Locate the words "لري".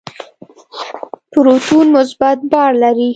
2.83-3.09